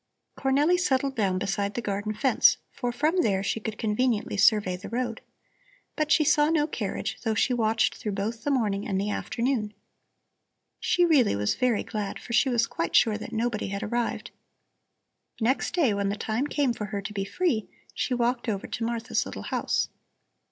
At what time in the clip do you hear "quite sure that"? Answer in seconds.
12.65-13.31